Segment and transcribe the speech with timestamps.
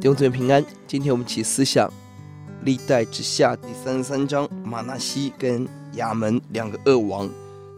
[0.00, 0.64] 弟兄姊妹平安。
[0.86, 1.86] 今天我们起思想
[2.62, 7.28] 历代之下第三十三章，玛拿西跟亚门两个恶王。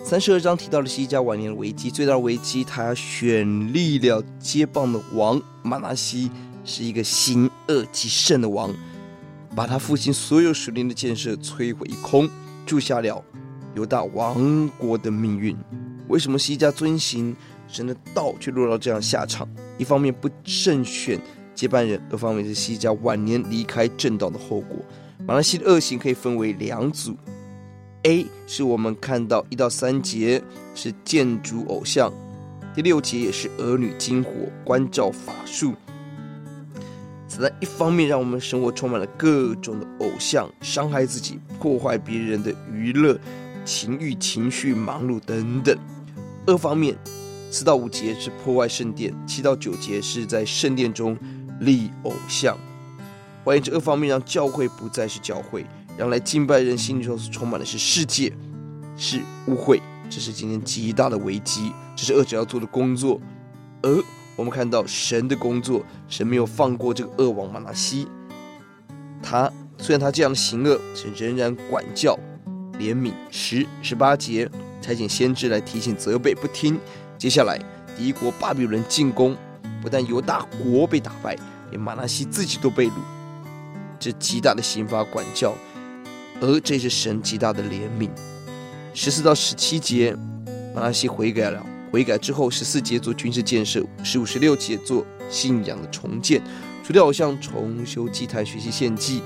[0.04, 6.30] 三十二章提到了西家晚年的危机，最大的危机，他选立了接棒的王玛拿西，
[6.64, 8.72] 是一个行恶极甚的王，
[9.56, 12.30] 把他父亲所有属灵的建设摧毁一空，
[12.64, 13.20] 注下了
[13.74, 15.56] 犹大王国的命运。
[16.06, 17.34] 为什么西家遵行
[17.66, 19.48] 神的道，却落到这样下场？
[19.76, 21.20] 一方面不慎选
[21.54, 24.78] 接班人，二方面是西家晚年离开正道的后果。
[25.26, 27.16] 马来西的恶行可以分为两组
[28.02, 30.42] ：A 是我们看到一到三节
[30.74, 32.12] 是建筑偶像，
[32.74, 34.30] 第六节也是儿女金火
[34.64, 35.74] 关照法术。
[37.28, 43.18] 此在一方面让我们生活充满了各种的偶像，伤害自己，破坏别人的娱乐、
[43.64, 45.76] 情欲、情绪、忙碌等等；
[46.46, 46.96] 二方面。
[47.54, 51.14] 四到五节是破坏圣殿，七到九节是在圣殿中
[51.60, 52.56] 立偶像。
[53.44, 58.32] 换言之，这二方面让教会不再是教会，让来敬拜人心里头所充满的是世界，
[58.96, 59.80] 是污秽。
[60.08, 63.20] 这是今天极大的危机，这是恶者要做的工作。
[63.82, 64.04] 而
[64.36, 68.06] 我们看到神的工作，神没有放过这个恶王玛拿西。
[69.22, 72.18] 他虽然他这样的行恶，神仍然管教、
[72.78, 73.12] 怜悯。
[73.30, 74.48] 十、十八节
[74.80, 76.78] 差遣先知来提醒、责备，不听。
[77.16, 77.58] 接下来，
[77.96, 79.36] 敌国巴比伦进攻，
[79.82, 81.36] 不但犹大国被打败，
[81.70, 82.92] 连玛拿西自己都被掳，
[83.98, 85.54] 这极大的刑罚管教，
[86.40, 88.08] 而这是神极大的怜悯。
[88.94, 90.16] 十四到十七节，
[90.74, 96.40] 玛拿西悔改了，悔改之后，十四节做军事建设，十五、十六节做信仰的重建，
[96.84, 99.20] 除掉偶像，重修祭坛，学习献祭。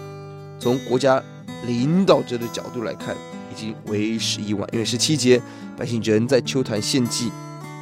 [0.58, 1.22] 从国家
[1.66, 3.14] 领导者的角度来看，
[3.52, 5.42] 已经为时已晚，因为十七节，
[5.76, 7.30] 百姓仍在丘坛献祭。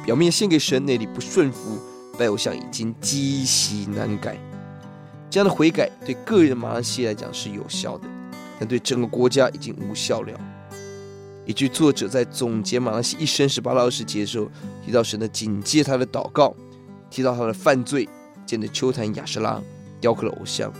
[0.05, 1.79] 表面献给神，内里不顺服，
[2.15, 4.37] 拜偶像已经积习难改。
[5.29, 8.07] 这样的悔改对个人玛拿西来讲是有效的，
[8.59, 10.31] 但对整个国家已经无效了。
[11.45, 14.49] 以及作者在总结玛拿西一生十八到二十节的时候，
[14.85, 16.55] 提到神的警戒，他的祷告，
[17.09, 18.07] 提到他的犯罪，
[18.45, 19.61] 建的丘坛亚舍拉，
[19.99, 20.71] 雕刻了偶像。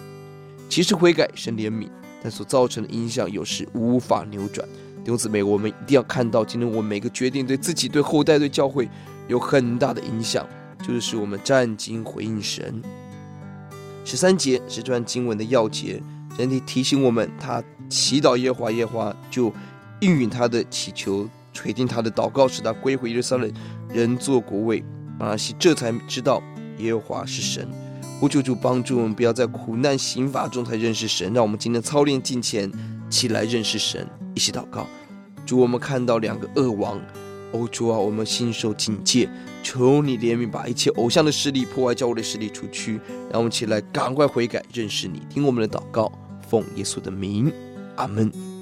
[0.69, 1.89] 其实悔改神怜悯，
[2.23, 4.67] 但所造成的影响有时无法扭转。
[5.03, 8.89] 弟兄姊妹，我们一定要看到，今天我们每个决定对自己、对后代、对教会。
[9.27, 10.47] 有很大的影响，
[10.83, 12.81] 就是我们战经回应神。
[14.03, 16.01] 十三节是这段经文的要节，
[16.37, 19.51] 神提提醒我们，他祈祷耶和华，耶和华就
[20.01, 23.51] 应允他的祈求，垂听他的祷告，使他归回耶路撒冷，
[23.89, 24.83] 人做国位。
[25.17, 26.43] 玛拿西这才知道
[26.77, 27.67] 耶和华是神。
[28.19, 31.33] 呼求主帮助我们，不要在苦难刑罚中才认识神。
[31.33, 32.71] 让我们今天操练敬虔，
[33.09, 34.85] 起来认识神，一起祷告。
[35.45, 37.01] 主，我们看到两个恶王。
[37.55, 39.29] 欧，主啊，我们心受警戒，
[39.63, 42.99] 求你怜悯，把一切偶像的势力、破坏教会的势力除去，
[43.31, 46.11] 让我们起来赶快悔改，认识你，听我们的祷告，
[46.49, 47.51] 奉耶稣的名，
[47.95, 48.54] 阿门。